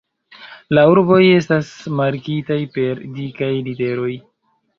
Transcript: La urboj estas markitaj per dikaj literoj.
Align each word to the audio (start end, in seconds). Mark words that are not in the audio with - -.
La 0.77 0.85
urboj 0.91 1.19
estas 1.33 1.69
markitaj 1.99 2.59
per 2.79 3.05
dikaj 3.19 3.53
literoj. 3.71 4.11